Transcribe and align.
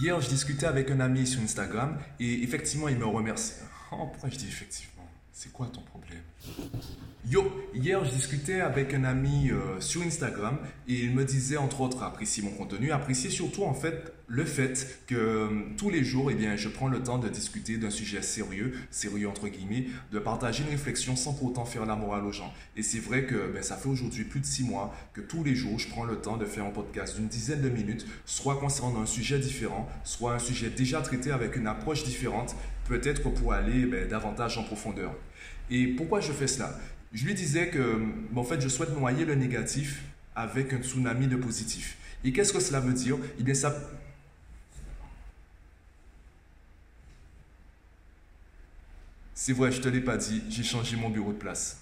Hier, 0.00 0.20
je 0.20 0.28
discutais 0.28 0.66
avec 0.66 0.92
un 0.92 1.00
ami 1.00 1.26
sur 1.26 1.40
Instagram 1.42 1.98
et 2.20 2.44
effectivement, 2.44 2.88
il 2.88 2.98
me 2.98 3.04
remercie. 3.04 3.54
Oh, 3.90 4.06
pourquoi 4.06 4.30
je 4.30 4.36
dis 4.36 4.46
effectivement? 4.46 5.02
C'est 5.32 5.52
quoi 5.52 5.66
ton 5.66 5.80
problème? 5.80 6.22
Yo, 7.28 7.50
hier 7.74 8.04
je 8.04 8.10
discutais 8.10 8.60
avec 8.60 8.94
un 8.94 9.02
ami 9.02 9.50
euh, 9.50 9.80
sur 9.80 10.02
Instagram 10.02 10.58
et 10.86 10.94
il 10.94 11.14
me 11.16 11.24
disait 11.24 11.56
entre 11.56 11.80
autres 11.80 12.04
apprécier 12.04 12.44
mon 12.44 12.52
contenu, 12.52 12.92
apprécier 12.92 13.28
surtout 13.28 13.64
en 13.64 13.74
fait 13.74 14.12
le 14.28 14.44
fait 14.44 15.00
que 15.06 15.14
euh, 15.14 15.48
tous 15.78 15.88
les 15.88 16.04
jours, 16.04 16.30
eh 16.30 16.34
bien, 16.34 16.54
je 16.54 16.68
prends 16.68 16.88
le 16.88 17.02
temps 17.02 17.16
de 17.16 17.28
discuter 17.30 17.78
d'un 17.78 17.88
sujet 17.88 18.20
sérieux, 18.20 18.74
sérieux 18.90 19.26
entre 19.26 19.48
guillemets, 19.48 19.86
de 20.12 20.18
partager 20.18 20.62
une 20.64 20.68
réflexion 20.68 21.16
sans 21.16 21.32
pour 21.32 21.48
autant 21.48 21.64
faire 21.64 21.86
la 21.86 21.96
morale 21.96 22.26
aux 22.26 22.32
gens. 22.32 22.52
Et 22.76 22.82
c'est 22.82 22.98
vrai 22.98 23.24
que 23.24 23.50
ben, 23.52 23.62
ça 23.62 23.76
fait 23.76 23.88
aujourd'hui 23.88 24.24
plus 24.24 24.40
de 24.40 24.44
six 24.44 24.64
mois 24.64 24.94
que 25.14 25.22
tous 25.22 25.42
les 25.44 25.54
jours, 25.54 25.78
je 25.78 25.88
prends 25.88 26.04
le 26.04 26.16
temps 26.16 26.36
de 26.36 26.44
faire 26.44 26.64
un 26.64 26.70
podcast 26.70 27.16
d'une 27.16 27.28
dizaine 27.28 27.62
de 27.62 27.70
minutes, 27.70 28.06
soit 28.26 28.60
concernant 28.60 29.00
un 29.00 29.06
sujet 29.06 29.38
différent, 29.38 29.88
soit 30.04 30.34
un 30.34 30.38
sujet 30.38 30.68
déjà 30.68 31.00
traité 31.00 31.30
avec 31.30 31.56
une 31.56 31.66
approche 31.66 32.04
différente, 32.04 32.54
peut-être 32.86 33.30
pour 33.30 33.54
aller 33.54 33.86
ben, 33.86 34.06
davantage 34.08 34.58
en 34.58 34.62
profondeur. 34.62 35.14
Et 35.70 35.86
pourquoi 35.86 36.20
je 36.20 36.32
fais 36.32 36.46
cela? 36.46 36.78
Je 37.14 37.24
lui 37.24 37.32
disais 37.32 37.68
que, 37.70 38.02
en 38.36 38.44
fait, 38.44 38.60
je 38.60 38.68
souhaite 38.68 38.94
noyer 38.94 39.24
le 39.24 39.34
négatif 39.34 40.02
avec 40.36 40.74
un 40.74 40.82
tsunami 40.82 41.28
de 41.28 41.36
positif. 41.36 41.96
Et 42.24 42.32
qu'est-ce 42.32 42.52
que 42.52 42.60
cela 42.60 42.80
veut 42.80 42.92
dire? 42.92 43.16
Eh 43.38 43.54
ça. 43.54 43.74
C'est 49.40 49.52
vrai, 49.52 49.70
je 49.70 49.80
te 49.80 49.88
l'ai 49.88 50.00
pas 50.00 50.16
dit, 50.16 50.42
j'ai 50.48 50.64
changé 50.64 50.96
mon 50.96 51.10
bureau 51.10 51.32
de 51.32 51.38
place. 51.38 51.78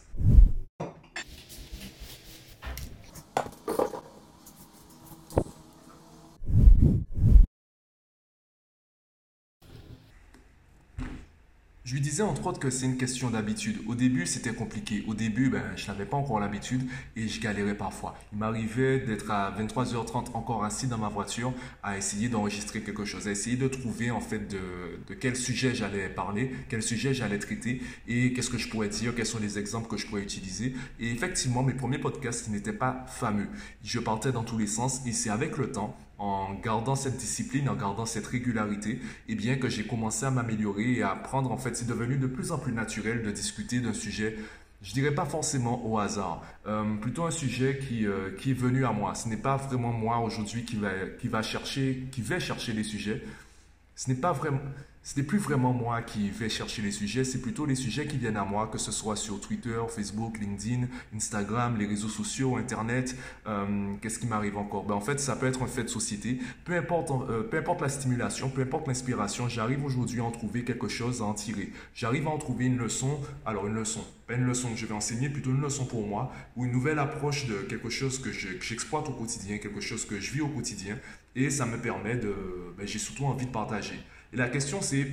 Je 11.86 11.94
lui 11.94 12.00
disais 12.00 12.24
entre 12.24 12.48
autres 12.48 12.58
que 12.58 12.68
c'est 12.68 12.84
une 12.84 12.96
question 12.96 13.30
d'habitude. 13.30 13.78
Au 13.86 13.94
début, 13.94 14.26
c'était 14.26 14.52
compliqué. 14.52 15.04
Au 15.06 15.14
début, 15.14 15.50
ben, 15.50 15.62
je 15.76 15.86
n'avais 15.86 16.04
pas 16.04 16.16
encore 16.16 16.40
l'habitude 16.40 16.82
et 17.14 17.28
je 17.28 17.40
galérais 17.40 17.76
parfois. 17.76 18.18
Il 18.32 18.38
m'arrivait 18.38 18.98
d'être 18.98 19.30
à 19.30 19.54
23h30 19.56 20.32
encore 20.34 20.64
assis 20.64 20.88
dans 20.88 20.98
ma 20.98 21.08
voiture 21.08 21.54
à 21.84 21.96
essayer 21.96 22.28
d'enregistrer 22.28 22.80
quelque 22.80 23.04
chose, 23.04 23.28
à 23.28 23.30
essayer 23.30 23.56
de 23.56 23.68
trouver 23.68 24.10
en 24.10 24.20
fait 24.20 24.48
de, 24.48 24.58
de 25.06 25.14
quel 25.14 25.36
sujet 25.36 25.76
j'allais 25.76 26.08
parler, 26.08 26.50
quel 26.68 26.82
sujet 26.82 27.14
j'allais 27.14 27.38
traiter 27.38 27.80
et 28.08 28.32
qu'est-ce 28.32 28.50
que 28.50 28.58
je 28.58 28.68
pourrais 28.68 28.88
dire, 28.88 29.14
quels 29.14 29.24
sont 29.24 29.38
les 29.38 29.56
exemples 29.56 29.86
que 29.86 29.96
je 29.96 30.08
pourrais 30.08 30.22
utiliser. 30.22 30.74
Et 30.98 31.12
effectivement, 31.12 31.62
mes 31.62 31.74
premiers 31.74 32.00
podcasts 32.00 32.48
n'étaient 32.48 32.72
pas 32.72 33.06
fameux. 33.06 33.46
Je 33.84 34.00
partais 34.00 34.32
dans 34.32 34.42
tous 34.42 34.58
les 34.58 34.66
sens 34.66 35.06
et 35.06 35.12
c'est 35.12 35.30
avec 35.30 35.56
le 35.56 35.70
temps 35.70 35.96
en 36.18 36.54
gardant 36.54 36.94
cette 36.94 37.16
discipline, 37.16 37.68
en 37.68 37.74
gardant 37.74 38.06
cette 38.06 38.26
régularité, 38.26 38.92
et 38.92 39.00
eh 39.30 39.34
bien 39.34 39.56
que 39.56 39.68
j'ai 39.68 39.86
commencé 39.86 40.24
à 40.24 40.30
m'améliorer 40.30 40.94
et 40.94 41.02
à 41.02 41.10
apprendre, 41.10 41.52
en 41.52 41.58
fait, 41.58 41.76
c'est 41.76 41.86
devenu 41.86 42.16
de 42.16 42.26
plus 42.26 42.52
en 42.52 42.58
plus 42.58 42.72
naturel 42.72 43.22
de 43.22 43.30
discuter 43.30 43.80
d'un 43.80 43.92
sujet, 43.92 44.38
je 44.82 44.92
dirais 44.92 45.14
pas 45.14 45.24
forcément 45.24 45.86
au 45.86 45.98
hasard, 45.98 46.42
euh, 46.66 46.96
plutôt 46.96 47.24
un 47.24 47.30
sujet 47.30 47.78
qui, 47.78 48.06
euh, 48.06 48.30
qui 48.38 48.52
est 48.52 48.54
venu 48.54 48.84
à 48.84 48.92
moi. 48.92 49.14
Ce 49.14 49.28
n'est 49.28 49.36
pas 49.36 49.56
vraiment 49.56 49.92
moi 49.92 50.18
aujourd'hui 50.18 50.64
qui 50.64 50.76
va, 50.76 50.90
qui 51.18 51.28
va 51.28 51.42
chercher, 51.42 52.06
qui 52.12 52.22
va 52.22 52.38
chercher 52.38 52.72
les 52.72 52.84
sujets. 52.84 53.22
Ce 53.94 54.10
n'est 54.10 54.16
pas 54.16 54.32
vraiment, 54.32 54.60
ce 55.06 55.14
n'est 55.20 55.22
plus 55.24 55.38
vraiment 55.38 55.72
moi 55.72 56.02
qui 56.02 56.30
vais 56.30 56.48
chercher 56.48 56.82
les 56.82 56.90
sujets, 56.90 57.22
c'est 57.22 57.40
plutôt 57.40 57.64
les 57.64 57.76
sujets 57.76 58.08
qui 58.08 58.18
viennent 58.18 58.36
à 58.36 58.44
moi, 58.44 58.66
que 58.66 58.76
ce 58.76 58.90
soit 58.90 59.14
sur 59.14 59.40
Twitter, 59.40 59.78
Facebook, 59.88 60.36
LinkedIn, 60.40 60.88
Instagram, 61.14 61.76
les 61.78 61.86
réseaux 61.86 62.08
sociaux, 62.08 62.56
Internet. 62.56 63.14
Euh, 63.46 63.94
qu'est-ce 64.02 64.18
qui 64.18 64.26
m'arrive 64.26 64.58
encore? 64.58 64.82
Ben, 64.82 64.96
En 64.96 65.00
fait, 65.00 65.20
ça 65.20 65.36
peut 65.36 65.46
être 65.46 65.62
un 65.62 65.68
fait 65.68 65.84
de 65.84 65.88
société. 65.88 66.40
Peu 66.64 66.74
importe, 66.74 67.12
euh, 67.30 67.44
peu 67.44 67.56
importe 67.56 67.82
la 67.82 67.88
stimulation, 67.88 68.50
peu 68.50 68.62
importe 68.62 68.88
l'inspiration, 68.88 69.48
j'arrive 69.48 69.84
aujourd'hui 69.84 70.18
à 70.18 70.24
en 70.24 70.32
trouver 70.32 70.64
quelque 70.64 70.88
chose 70.88 71.22
à 71.22 71.26
en 71.26 71.34
tirer. 71.34 71.72
J'arrive 71.94 72.26
à 72.26 72.30
en 72.30 72.38
trouver 72.38 72.64
une 72.64 72.78
leçon, 72.78 73.20
alors 73.44 73.68
une 73.68 73.74
leçon, 73.74 74.04
pas 74.26 74.34
une 74.34 74.44
leçon 74.44 74.70
que 74.70 74.76
je 74.76 74.86
vais 74.86 74.94
enseigner, 74.94 75.28
plutôt 75.28 75.50
une 75.50 75.62
leçon 75.62 75.86
pour 75.86 76.04
moi, 76.04 76.32
ou 76.56 76.64
une 76.64 76.72
nouvelle 76.72 76.98
approche 76.98 77.46
de 77.46 77.58
quelque 77.58 77.90
chose 77.90 78.18
que 78.18 78.32
j'exploite 78.32 79.08
au 79.08 79.12
quotidien, 79.12 79.58
quelque 79.58 79.80
chose 79.80 80.04
que 80.04 80.18
je 80.18 80.32
vis 80.32 80.40
au 80.40 80.48
quotidien, 80.48 80.98
et 81.36 81.48
ça 81.48 81.64
me 81.64 81.78
permet 81.78 82.16
de... 82.16 82.34
Ben, 82.76 82.88
j'ai 82.88 82.98
surtout 82.98 83.26
envie 83.26 83.46
de 83.46 83.52
partager. 83.52 84.00
Et 84.32 84.36
la 84.36 84.48
question 84.48 84.80
c'est, 84.82 85.08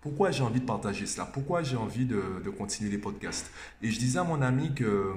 pourquoi 0.00 0.30
j'ai 0.30 0.42
envie 0.42 0.60
de 0.60 0.66
partager 0.66 1.06
cela? 1.06 1.26
Pourquoi 1.26 1.62
j'ai 1.62 1.76
envie 1.76 2.04
de, 2.04 2.20
continuer 2.56 2.90
les 2.90 2.98
podcasts? 2.98 3.50
Et 3.82 3.90
je 3.90 3.98
disais 3.98 4.18
à 4.18 4.24
mon 4.24 4.40
ami 4.42 4.74
que, 4.74 5.12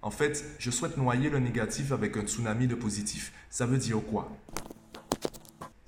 en 0.00 0.10
fait, 0.10 0.44
je 0.58 0.70
souhaite 0.70 0.96
noyer 0.96 1.30
le 1.30 1.38
négatif 1.38 1.92
avec 1.92 2.16
un 2.16 2.22
tsunami 2.22 2.66
de 2.66 2.74
positif. 2.74 3.32
Ça 3.50 3.66
veut 3.66 3.78
dire 3.78 3.98
quoi? 4.10 4.34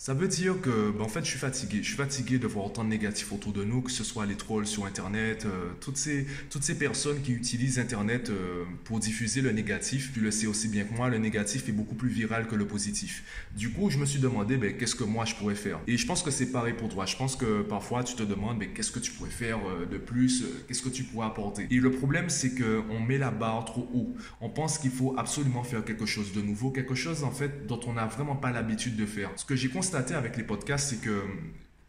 Ça 0.04 0.12
veut 0.12 0.28
dire 0.28 0.60
que, 0.60 0.90
ben, 0.90 1.02
en 1.02 1.08
fait, 1.08 1.24
je 1.24 1.30
suis 1.30 1.38
fatigué. 1.38 1.78
Je 1.80 1.86
suis 1.86 1.96
fatigué 1.96 2.38
de 2.38 2.46
voir 2.46 2.66
autant 2.66 2.84
de 2.84 2.90
négatifs 2.90 3.32
autour 3.32 3.54
de 3.54 3.64
nous, 3.64 3.80
que 3.80 3.90
ce 3.90 4.04
soit 4.04 4.26
les 4.26 4.34
trolls 4.34 4.66
sur 4.66 4.84
Internet, 4.84 5.46
euh, 5.46 5.70
toutes, 5.80 5.96
ces, 5.96 6.26
toutes 6.50 6.62
ces 6.62 6.76
personnes 6.76 7.22
qui 7.22 7.32
utilisent 7.32 7.78
Internet 7.78 8.28
euh, 8.28 8.64
pour 8.84 9.00
diffuser 9.00 9.40
le 9.40 9.50
négatif. 9.50 10.12
Tu 10.12 10.20
le 10.20 10.30
sais 10.30 10.46
aussi 10.46 10.68
bien 10.68 10.84
que 10.84 10.92
moi, 10.92 11.08
le 11.08 11.16
négatif 11.16 11.70
est 11.70 11.72
beaucoup 11.72 11.94
plus 11.94 12.10
viral 12.10 12.46
que 12.48 12.54
le 12.54 12.66
positif. 12.66 13.24
Du 13.56 13.70
coup, 13.70 13.88
je 13.88 13.96
me 13.96 14.04
suis 14.04 14.18
demandé, 14.20 14.58
ben, 14.58 14.76
qu'est-ce 14.76 14.94
que 14.94 15.04
moi 15.04 15.24
je 15.24 15.36
pourrais 15.36 15.54
faire? 15.54 15.80
Et 15.86 15.96
je 15.96 16.06
pense 16.06 16.22
que 16.22 16.30
c'est 16.30 16.52
pareil 16.52 16.74
pour 16.74 16.90
toi. 16.90 17.06
Je 17.06 17.16
pense 17.16 17.34
que 17.34 17.62
parfois, 17.62 18.04
tu 18.04 18.14
te 18.14 18.24
demandes, 18.24 18.58
ben, 18.58 18.68
qu'est-ce 18.74 18.92
que 18.92 18.98
tu 18.98 19.10
pourrais 19.10 19.30
faire 19.30 19.60
euh, 19.66 19.86
de 19.86 19.96
plus? 19.96 20.44
Qu'est-ce 20.68 20.82
que 20.82 20.90
tu 20.90 21.04
pourrais 21.04 21.28
apporter? 21.28 21.66
Et 21.70 21.76
le 21.76 21.90
problème, 21.90 22.28
c'est 22.28 22.54
qu'on 22.54 23.00
met 23.00 23.16
la 23.16 23.30
barre 23.30 23.64
trop 23.64 23.88
haut. 23.94 24.14
On 24.42 24.50
pense 24.50 24.76
qu'il 24.76 24.90
faut 24.90 25.14
absolument 25.16 25.64
faire 25.64 25.82
quelque 25.82 26.04
chose 26.04 26.34
de 26.34 26.42
nouveau, 26.42 26.70
quelque 26.72 26.94
chose, 26.94 27.24
en 27.24 27.30
fait, 27.30 27.66
dont 27.66 27.80
on 27.86 27.94
n'a 27.94 28.04
vraiment 28.04 28.36
pas 28.36 28.52
l'habitude 28.52 28.96
de 28.96 29.06
faire. 29.06 29.30
Ce 29.36 29.46
que 29.46 29.56
j'ai 29.56 29.70
constaté 29.70 29.93
avec 29.94 30.36
les 30.36 30.42
podcasts, 30.42 30.90
c'est 30.90 31.00
que 31.00 31.22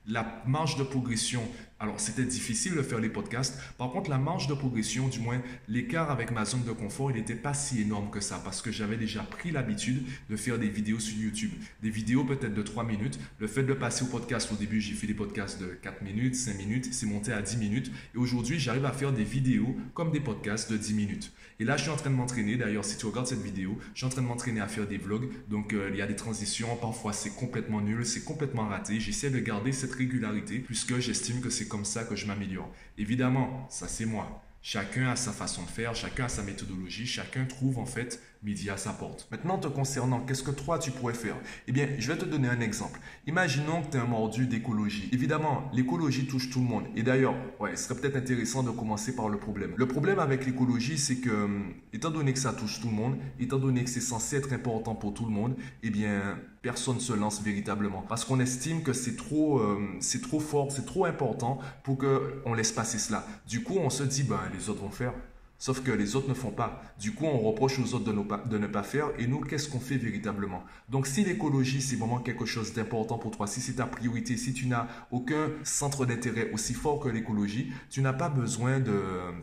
la 0.08 0.44
marge 0.46 0.78
de 0.78 0.84
progression 0.84 1.42
alors, 1.86 2.00
c'était 2.00 2.26
difficile 2.26 2.74
de 2.74 2.82
faire 2.82 2.98
les 2.98 3.10
podcasts. 3.10 3.60
Par 3.78 3.92
contre, 3.92 4.10
la 4.10 4.18
marge 4.18 4.48
de 4.48 4.56
progression, 4.56 5.08
du 5.08 5.20
moins 5.20 5.40
l'écart 5.68 6.10
avec 6.10 6.32
ma 6.32 6.44
zone 6.44 6.64
de 6.64 6.72
confort, 6.72 7.12
il 7.12 7.18
n'était 7.18 7.36
pas 7.36 7.54
si 7.54 7.80
énorme 7.80 8.10
que 8.10 8.22
ça 8.22 8.42
parce 8.44 8.64
que 8.64 8.72
j'avais 8.72 8.98
déjà 8.98 9.22
pris 9.22 9.52
l'habitude 9.52 10.04
de 10.28 10.36
faire 10.36 10.58
des 10.58 10.68
vidéos 10.68 10.98
sur 10.98 11.16
YouTube. 11.16 11.52
Des 11.84 11.92
vidéos 11.92 12.24
peut-être 12.24 12.56
de 12.56 12.62
3 12.64 12.86
minutes. 12.86 13.20
Le 13.38 13.46
fait 13.46 13.62
de 13.62 13.74
passer 13.74 14.04
au 14.04 14.08
podcast, 14.08 14.52
au 14.52 14.56
début, 14.56 14.82
j'ai 14.82 14.96
fait 14.96 15.06
des 15.06 15.14
podcasts 15.14 15.62
de 15.62 15.68
4 15.68 16.02
minutes, 16.02 16.34
5 16.34 16.58
minutes, 16.58 16.88
c'est 16.92 17.06
monté 17.06 17.32
à 17.32 17.44
10 17.44 17.58
minutes. 17.58 17.92
Et 18.16 18.18
aujourd'hui, 18.18 18.60
j'arrive 18.60 18.86
à 18.86 18.92
faire 18.92 19.14
des 19.14 19.24
vidéos 19.24 19.78
comme 19.94 20.12
des 20.12 20.22
podcasts 20.22 20.72
de 20.72 20.78
10 20.78 20.96
minutes. 20.96 21.32
Et 21.60 21.66
là, 21.66 21.78
je 21.78 21.84
suis 21.84 21.92
en 21.92 21.98
train 21.98 22.10
de 22.10 22.16
m'entraîner. 22.16 22.58
D'ailleurs, 22.58 22.84
si 22.84 22.98
tu 22.98 23.06
regardes 23.06 23.28
cette 23.28 23.44
vidéo, 23.44 23.78
je 23.94 24.00
suis 24.00 24.08
en 24.08 24.10
train 24.10 24.24
de 24.24 24.28
m'entraîner 24.28 24.60
à 24.60 24.68
faire 24.68 24.88
des 24.88 24.98
vlogs. 24.98 25.30
Donc, 25.50 25.74
euh, 25.74 25.92
il 25.94 25.98
y 25.98 26.02
a 26.02 26.08
des 26.08 26.16
transitions. 26.16 26.76
Parfois, 26.78 27.14
c'est 27.14 27.36
complètement 27.36 27.80
nul, 27.80 28.04
c'est 28.08 28.24
complètement 28.24 28.68
raté. 28.68 29.00
J'essaie 29.00 29.30
de 29.30 29.40
garder 29.40 29.72
cette 29.72 29.94
régularité 29.94 30.60
puisque 30.60 30.98
j'estime 30.98 31.42
que 31.42 31.52
c'est 31.52 31.68
ça 31.84 32.04
que 32.04 32.16
je 32.16 32.26
m'améliore. 32.26 32.72
Évidemment, 32.98 33.68
ça 33.70 33.88
c'est 33.88 34.06
moi. 34.06 34.42
Chacun 34.62 35.10
a 35.10 35.16
sa 35.16 35.32
façon 35.32 35.64
de 35.64 35.70
faire, 35.70 35.94
chacun 35.94 36.26
a 36.26 36.30
sa 36.30 36.44
méthodologie, 36.44 37.06
chacun 37.06 37.46
trouve 37.46 37.78
en 37.78 37.86
fait 37.86 38.22
midi 38.46 38.70
à 38.70 38.78
sa 38.78 38.92
porte. 38.92 39.28
Maintenant, 39.32 39.58
te 39.58 39.68
concernant, 39.68 40.22
qu'est-ce 40.22 40.44
que 40.44 40.52
toi 40.52 40.78
tu 40.78 40.92
pourrais 40.92 41.16
faire? 41.16 41.36
Eh 41.68 41.72
bien, 41.72 41.90
je 41.98 42.12
vais 42.12 42.18
te 42.18 42.26
donner 42.26 42.48
un 42.48 42.62
exemple. 42.62 43.00
Imaginons 43.26 43.82
que 43.82 43.92
tu 43.92 43.98
es 43.98 44.00
un 44.00 44.06
mordu 44.06 44.46
d'écologie. 44.46 45.10
Évidemment, 45.12 45.70
l'écologie 45.74 46.28
touche 46.28 46.52
tout 46.52 46.60
le 46.60 46.66
monde. 46.66 46.86
Et 46.96 47.02
d'ailleurs, 47.02 47.34
ouais, 47.60 47.76
ce 47.76 47.86
serait 47.86 48.00
peut-être 48.00 48.16
intéressant 48.16 48.62
de 48.62 48.70
commencer 48.70 49.16
par 49.16 49.30
le 49.30 49.40
problème. 49.40 49.74
Le 49.76 49.88
problème 49.88 50.20
avec 50.20 50.46
l'écologie, 50.46 51.00
c'est 51.00 51.18
que, 51.18 51.32
hum, 51.32 51.74
étant 51.92 52.12
donné 52.12 52.34
que 52.34 52.40
ça 52.40 52.54
touche 52.54 52.80
tout 52.80 52.88
le 52.88 52.94
monde, 52.94 53.18
étant 53.40 53.58
donné 53.58 53.84
que 53.84 53.90
c'est 53.90 54.00
censé 54.00 54.38
être 54.38 54.54
important 54.54 54.94
pour 54.94 55.16
tout 55.16 55.26
le 55.26 55.32
monde, 55.32 55.56
eh 55.82 55.90
bien, 55.90 56.38
personne 56.62 56.96
ne 56.96 57.02
se 57.02 57.14
lance 57.14 57.42
véritablement. 57.42 58.04
Parce 58.08 58.26
qu'on 58.26 58.40
estime 58.40 58.84
que 58.84 58.94
c'est 58.94 59.16
trop, 59.16 59.60
hum, 59.60 59.98
c'est 60.02 60.22
trop 60.22 60.40
fort, 60.40 60.72
c'est 60.72 60.86
trop 60.86 61.06
important 61.06 61.58
pour 61.84 61.98
qu'on 61.98 62.54
laisse 62.54 62.72
passer 62.72 63.00
cela. 63.00 63.26
Du 63.48 63.64
coup, 63.64 63.78
on 63.80 63.90
se 63.90 64.04
dit, 64.04 64.22
ben, 64.24 64.40
les 64.54 64.70
autres 64.70 64.82
vont 64.82 64.92
faire. 64.92 65.14
Sauf 65.58 65.82
que 65.82 65.92
les 65.92 66.16
autres 66.16 66.28
ne 66.28 66.34
font 66.34 66.52
pas. 66.52 66.82
Du 67.00 67.14
coup, 67.14 67.26
on 67.26 67.40
reproche 67.40 67.80
aux 67.80 67.94
autres 67.94 68.06
de, 68.06 68.58
ne 68.58 68.68
pas 68.68 68.84
faire. 68.84 69.10
Et 69.18 69.26
nous, 69.26 69.40
qu'est-ce 69.40 69.70
qu'on 69.70 69.80
fait 69.80 69.96
véritablement? 69.96 70.64
Donc, 70.90 71.08
si 71.08 71.24
l'écologie, 71.24 71.82
c'est 71.82 71.96
vraiment 71.96 72.20
quelque 72.20 72.46
chose 72.46 72.74
d'important 72.74 73.18
pour 73.18 73.32
toi, 73.32 73.48
si 73.48 73.62
c'est 73.62 73.74
ta 73.74 73.86
priorité, 73.86 74.36
si 74.36 74.54
tu 74.54 74.68
n'as 74.68 74.88
aucun 75.12 75.50
centre 75.64 76.06
d'intérêt 76.06 76.52
aussi 76.52 76.74
fort 76.74 77.00
que 77.00 77.08
l'écologie, 77.08 77.72
tu 77.90 78.02
n'as 78.02 78.14
pas 78.14 78.30
besoin 78.30 78.80
de 78.80 78.94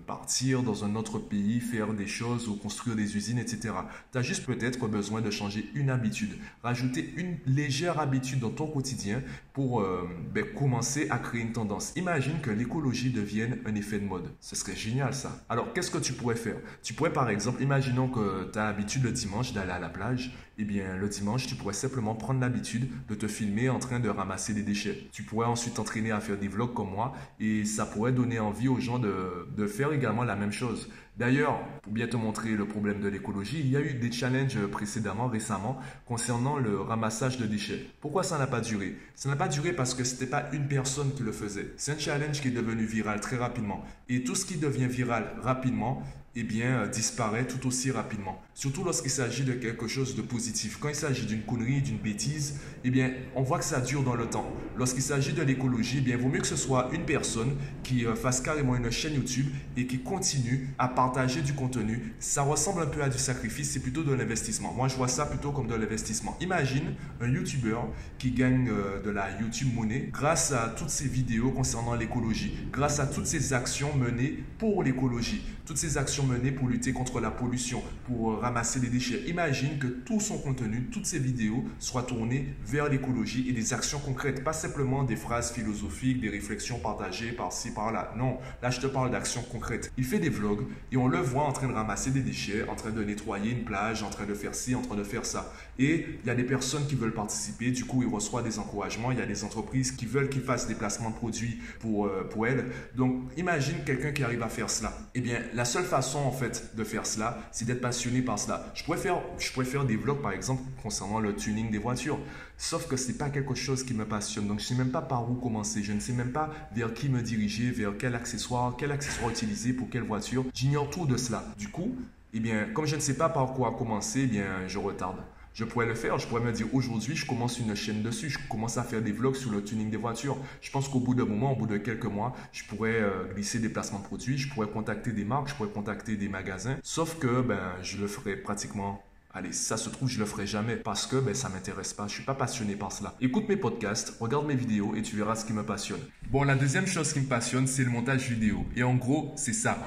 partir 0.07 0.63
dans 0.63 0.85
un 0.85 0.97
autre 0.97 1.19
pays, 1.19 1.61
faire 1.61 1.95
des 1.95 2.07
choses 2.07 2.47
ou 2.47 2.57
construire 2.57 2.95
des 2.95 3.17
usines, 3.17 3.39
etc. 3.39 3.75
Tu 4.13 4.19
as 4.19 4.23
juste 4.23 4.45
peut-être 4.45 4.87
besoin 4.89 5.23
de 5.23 5.31
changer 5.31 5.71
une 5.75 5.89
habitude, 5.89 6.39
rajouter 6.63 7.15
une 7.17 7.39
légère 7.47 7.99
habitude 7.99 8.41
dans 8.41 8.51
ton 8.51 8.67
quotidien 8.67 9.23
pour 9.55 9.81
euh, 9.81 10.09
ben, 10.33 10.45
commencer 10.55 11.09
à 11.11 11.19
créer 11.19 11.41
une 11.41 11.53
tendance. 11.53 11.93
Imagine 11.97 12.41
que 12.41 12.51
l'écologie 12.51 13.11
devienne 13.11 13.59
un 13.65 13.75
effet 13.75 13.99
de 13.99 14.05
mode. 14.05 14.29
Ce 14.41 14.57
serait 14.57 14.77
génial 14.77 15.15
ça. 15.15 15.45
Alors, 15.49 15.73
qu'est-ce 15.73 15.91
que 15.91 15.99
tu 16.03 16.13
pourrais 16.13 16.37
faire 16.37 16.57
Tu 16.83 16.93
pourrais 16.93 17.13
par 17.13 17.31
exemple, 17.31 17.63
imaginons 17.63 18.09
que 18.09 18.51
tu 18.53 18.59
as 18.59 18.67
l'habitude 18.67 19.05
le 19.05 19.13
dimanche 19.13 19.53
d'aller 19.53 19.73
à 19.73 19.79
la 19.79 19.89
plage. 19.89 20.33
Eh 20.59 20.65
bien, 20.65 20.97
le 20.97 21.09
dimanche, 21.09 21.47
tu 21.47 21.55
pourrais 21.55 21.73
simplement 21.73 22.15
prendre 22.15 22.41
l'habitude 22.41 22.89
de 23.09 23.15
te 23.15 23.27
filmer 23.27 23.71
en 23.71 23.79
train 23.79 24.01
de 24.01 24.09
ramasser 24.09 24.53
des 24.53 24.63
déchets. 24.63 25.09
Tu 25.11 25.23
pourrais 25.23 25.47
ensuite 25.47 25.75
t'entraîner 25.75 26.13
à 26.13 26.21
faire 26.21 26.39
des 26.39 26.49
vlogs 26.49 26.75
comme 26.75 26.91
moi 26.91 27.15
et 27.41 27.65
ça 27.65 27.87
pourrait 27.87 28.13
donner 28.13 28.39
envie 28.39 28.69
aux 28.69 28.79
gens 28.79 28.99
de, 28.99 29.49
de 29.57 29.67
faire 29.67 29.93
également 29.93 30.25
la 30.25 30.37
même 30.37 30.53
chose. 30.53 30.91
D'ailleurs, 31.19 31.61
pour 31.83 31.93
bien 31.93 32.07
te 32.07 32.17
montrer 32.17 32.51
le 32.51 32.67
problème 32.67 33.01
de 33.01 33.09
l'écologie, 33.09 33.61
il 33.61 33.69
y 33.69 33.77
a 33.77 33.81
eu 33.81 33.95
des 33.95 34.11
challenges 34.11 34.59
précédemment, 34.67 35.27
récemment, 35.27 35.79
concernant 36.07 36.59
le 36.59 36.81
ramassage 36.81 37.37
de 37.39 37.47
déchets. 37.47 37.87
Pourquoi 38.01 38.23
ça 38.23 38.39
n'a 38.39 38.47
pas 38.47 38.61
duré? 38.61 38.97
Ça 39.15 39.29
n'a 39.29 39.37
pas 39.37 39.49
duré 39.49 39.73
parce 39.73 39.95
que 39.95 40.05
ce 40.05 40.15
n'était 40.15 40.27
pas 40.27 40.49
une 40.53 40.69
personne 40.69 41.13
qui 41.15 41.23
le 41.23 41.33
faisait. 41.33 41.73
C'est 41.77 41.93
un 41.93 41.99
challenge 41.99 42.41
qui 42.41 42.49
est 42.49 42.53
devenu 42.53 42.85
viral 42.85 43.21
très 43.21 43.37
rapidement. 43.37 43.85
Et 44.09 44.25
tout 44.25 44.35
ce 44.35 44.47
qui 44.47 44.57
devient 44.57 44.87
viral 44.87 45.27
rapidement, 45.43 46.03
eh 46.35 46.43
bien, 46.43 46.83
euh, 46.83 46.89
disparaît 46.89 47.47
tout 47.47 47.67
aussi 47.67 47.91
rapidement. 47.91 48.41
Surtout 48.55 48.85
lorsqu'il 48.85 49.11
s'agit 49.11 49.45
de 49.45 49.53
quelque 49.53 49.87
chose 49.87 50.15
de 50.15 50.23
positif. 50.23 50.79
Quand 50.79 50.89
il 50.89 50.95
s'agit 50.95 51.27
d'une 51.27 51.43
connerie, 51.43 51.81
d'une 51.81 51.99
bêtise, 51.99 52.61
eh 52.85 52.91
bien, 52.91 53.13
on 53.35 53.43
voit 53.43 53.59
que 53.59 53.65
ça 53.65 53.81
dure 53.81 54.03
dans 54.03 54.15
le 54.15 54.27
temps. 54.27 54.51
Lorsqu'il 54.77 55.03
s'agit 55.03 55.33
de 55.33 55.43
l'écologie, 55.43 55.97
eh 55.99 56.01
bien, 56.01 56.17
il 56.17 56.23
vaut 56.23 56.29
mieux 56.29 56.41
que 56.41 56.47
ce 56.47 56.57
soit 56.57 56.89
une 56.93 57.05
personne 57.05 57.57
qui 57.83 58.07
euh, 58.07 58.15
fasse 58.15 58.41
carrément 58.41 58.77
une 58.77 58.91
chaîne 58.91 59.15
YouTube 59.15 59.47
et 59.77 59.87
qui 59.87 60.01
continue 60.01 60.69
à 60.79 60.89
partager 60.89 61.43
du 61.43 61.55
contenu. 61.55 62.15
Ça 62.19 62.43
ressemble 62.43 62.83
un 62.83 62.87
peu 62.87 63.03
à 63.03 63.09
du 63.09 63.19
sacrifice, 63.19 63.71
c'est 63.71 63.81
plutôt 63.81 64.03
de 64.03 64.13
l'investissement. 64.13 64.73
Moi, 64.73 64.89
je 64.89 64.97
vois 64.97 65.09
ça 65.09 65.27
plutôt 65.27 65.53
comme 65.53 65.67
de 65.67 65.75
l'investissement. 65.75 66.37
Imagine 66.41 66.95
un 67.21 67.29
YouTuber 67.29 67.77
qui 68.19 68.31
gagne 68.31 68.69
euh, 68.69 69.03
de 69.03 69.11
la 69.11 69.31
YouTube 69.41 69.69
monnaie 69.75 70.09
grâce 70.13 70.53
à 70.53 70.75
toutes 70.77 70.91
ces 70.91 71.09
vidéos 71.09 71.51
concernant 71.51 71.95
l'écologie, 71.95 72.55
grâce 72.71 73.01
à 73.01 73.07
toutes 73.07 73.27
ces 73.27 73.53
actions 73.53 73.95
menées 73.97 74.45
pour 74.59 74.83
l'écologie, 74.83 75.43
toutes 75.67 75.79
ces 75.79 75.99
actions 75.99 76.22
menées 76.27 76.53
pour 76.53 76.69
lutter 76.69 76.93
contre 76.93 77.21
la 77.21 77.31
pollution, 77.31 77.83
pour 78.05 78.41
ramasser 78.41 78.81
les 78.81 78.89
déchets. 78.89 79.23
Imagine 79.29 79.79
que 79.79 79.87
tout 79.87 80.21
son 80.21 80.39
contenu, 80.39 80.89
toutes 80.91 81.07
ses 81.07 81.19
vidéos 81.19 81.65
soient 81.79 82.03
tournées 82.03 82.55
vers 82.65 82.89
l'écologie 82.89 83.49
et 83.49 83.53
des 83.53 83.73
actions 83.73 83.99
concrètes, 83.99 84.45
pas 84.45 84.53
simplement 84.53 85.05
des 85.05 85.17
phrases 85.17 85.53
philosophiques, 85.53 86.21
des 86.21 86.29
réflexions 86.29 86.79
partagées 86.79 87.33
par-ci, 87.33 87.73
par-là. 87.73 88.13
Non, 88.17 88.39
là 88.63 88.71
je 88.71 88.81
te 88.81 88.87
parle 88.87 89.11
d'actions 89.11 89.43
concrètes. 89.43 89.93
Il 89.97 90.05
fait 90.05 90.19
des 90.19 90.29
vlogs 90.29 90.67
et 90.91 90.97
on 90.97 91.09
le 91.09 91.19
voit 91.19 91.45
en 91.45 91.53
train 91.53 91.69
de 91.69 91.73
ramasser 91.73 92.11
des 92.11 92.21
déchets, 92.21 92.69
en 92.69 92.75
train 92.75 92.91
de 92.91 93.03
nettoyer 93.03 93.51
une 93.51 93.65
plage, 93.65 94.03
en 94.03 94.11
train 94.11 94.27
de 94.27 94.35
faire 94.35 94.55
ci, 94.55 94.75
en 94.75 94.83
train 94.83 94.97
de 94.97 95.05
faire 95.05 95.25
ça. 95.25 95.53
Et 95.79 96.07
il 96.23 96.27
y 96.27 96.31
a 96.31 96.35
des 96.35 96.45
personnes 96.45 96.87
qui 96.87 96.95
veulent 96.95 97.15
participer, 97.15 97.71
du 97.71 97.85
coup 97.85 98.03
il 98.03 98.09
reçoit 98.09 98.43
des 98.43 98.59
encouragements, 98.59 99.11
il 99.11 99.19
y 99.19 99.23
a 99.23 99.27
des 99.27 99.45
entreprises 99.45 99.93
qui 99.93 100.07
veulent 100.07 100.29
qu'il 100.29 100.43
fasse 100.43 100.67
des 100.67 100.75
placements 100.75 101.11
de 101.11 101.17
produits 101.17 101.59
pour, 101.81 102.07
euh, 102.07 102.29
pour 102.31 102.47
elles. 102.47 102.67
Donc 102.95 103.17
imagine 103.37 103.77
quelqu'un 103.85 104.13
qui 104.13 104.23
arrive 104.23 104.43
à 104.43 104.49
faire 104.49 104.71
cela. 104.71 104.93
Eh 105.15 105.21
bien, 105.21 105.41
la 105.55 105.65
seule 105.65 105.85
façon 105.85 106.12
en 106.21 106.33
fait 106.33 106.75
de 106.77 106.85
faire 106.85 107.07
cela, 107.07 107.39
c'est 107.53 107.65
d'être 107.65 107.81
passionné 107.81 108.23
par 108.23 108.39
cela. 108.39 108.67
Je 108.75 108.85
pourrais, 108.85 108.99
faire, 108.99 109.21
je 109.39 109.53
pourrais 109.53 109.67
faire 109.67 109.85
des 109.85 109.97
vlogs 109.97 110.23
par 110.23 110.33
exemple 110.33 110.63
concernant 110.83 111.21
le 111.21 111.35
tuning 111.35 111.71
des 111.71 111.79
voitures, 111.79 112.19
sauf 112.57 112.87
que 112.87 112.97
ce 112.97 113.09
n'est 113.09 113.19
pas 113.19 113.31
quelque 113.31 113.55
chose 113.55 113.85
qui 113.85 113.95
me 113.95 114.05
passionne. 114.05 114.47
Donc 114.47 114.61
je 114.61 114.67
sais 114.67 114.75
même 114.75 114.91
pas 114.91 115.03
par 115.03 115.31
où 115.31 115.35
commencer, 115.35 115.83
je 115.83 115.93
ne 115.93 116.01
sais 116.01 116.13
même 116.13 116.33
pas 116.33 116.51
vers 116.75 116.95
qui 116.95 117.09
me 117.09 117.23
diriger, 117.23 117.71
vers 117.71 117.93
quel 117.99 118.15
accessoire, 118.15 118.75
quel 118.77 118.93
accessoire 118.93 119.31
utiliser 119.31 119.73
pour 119.73 119.89
quelle 119.91 120.05
voiture. 120.05 120.45
J'ignore 120.55 120.91
tout 120.91 121.07
de 121.07 121.17
cela. 121.17 121.45
Du 121.59 121.69
coup, 121.69 121.95
eh 122.35 122.41
bien, 122.41 122.67
comme 122.73 122.87
je 122.87 122.97
ne 122.97 123.01
sais 123.01 123.17
pas 123.17 123.29
par 123.29 123.53
quoi 123.53 123.75
commencer, 123.77 124.23
eh 124.25 124.27
bien, 124.27 124.67
je 124.67 124.79
retarde. 124.79 125.19
Je 125.55 125.65
pourrais 125.65 125.87
le 125.87 125.95
faire, 125.95 126.19
je 126.19 126.27
pourrais 126.27 126.41
me 126.41 126.53
dire 126.53 126.67
aujourd'hui, 126.73 127.15
je 127.15 127.27
commence 127.27 127.59
une 127.59 127.75
chaîne 127.75 128.03
dessus, 128.03 128.31
je 128.31 128.39
commence 128.49 128.79
à 128.79 128.83
faire 128.83 129.03
des 129.03 129.13
vlogs 129.13 129.37
sur 129.37 129.51
le 129.51 129.63
tuning 129.63 129.91
des 129.91 129.99
voitures. 129.99 130.39
Je 130.63 130.71
pense 130.71 130.89
qu'au 130.89 131.01
bout 131.01 131.15
d'un 131.15 131.27
moment, 131.27 131.53
au 131.53 131.57
bout 131.57 131.67
de 131.67 131.77
quelques 131.77 132.07
mois, 132.07 132.35
je 132.53 132.65
pourrais 132.65 133.03
euh, 133.03 133.33
glisser 133.35 133.59
des 133.59 133.69
placements 133.69 133.99
de 133.99 134.05
produits, 134.05 134.39
je 134.39 134.49
pourrais 134.49 134.69
contacter 134.69 135.13
des 135.13 135.25
marques, 135.25 135.49
je 135.49 135.55
pourrais 135.55 135.69
contacter 135.69 136.17
des 136.17 136.29
magasins. 136.29 136.77
Sauf 136.83 137.19
que 137.19 137.43
ben, 137.43 137.73
je 137.83 137.99
le 137.99 138.07
ferai 138.07 138.37
pratiquement 138.37 139.03
Allez, 139.35 139.53
ça 139.53 139.79
se 139.79 139.89
trouve, 139.89 140.11
je 140.11 140.19
le 140.19 140.27
ferai 140.27 140.47
jamais 140.47 140.77
parce 140.77 141.07
que 141.07 141.17
ben, 141.17 141.35
ça 141.35 141.49
m'intéresse 141.49 141.95
pas. 141.95 142.07
Je 142.07 142.13
suis 142.13 142.23
pas 142.23 142.35
passionné 142.35 142.77
par 142.77 142.93
cela. 142.93 143.15
Écoute 143.19 143.49
mes 143.49 143.57
podcasts, 143.57 144.19
regarde 144.21 144.47
mes 144.47 144.55
vidéos 144.55 144.95
et 144.95 145.01
tu 145.01 145.17
verras 145.17 145.37
ce 145.37 145.47
qui 145.47 145.55
me 145.55 145.63
passionne. 145.63 146.01
Bon, 146.31 146.43
la 146.43 146.55
deuxième 146.55 146.87
chose 146.87 147.15
qui 147.15 147.21
me 147.21 147.27
passionne, 147.27 147.67
c'est 147.67 147.85
le 147.85 147.91
montage 147.91 148.29
vidéo. 148.29 148.67
Et 148.77 148.83
en 148.83 148.95
gros, 148.95 149.33
c'est 149.37 149.55
ça. 149.55 149.79